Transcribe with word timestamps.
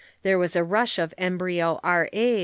There 0.23 0.39
was 0.39 0.55
a 0.55 0.63
rush 0.63 0.97
of 0.97 1.13
embryo 1.19 1.79
R.A.' 1.83 2.39